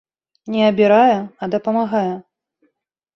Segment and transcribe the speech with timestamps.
[0.53, 2.09] Не абірае, а дапамагае.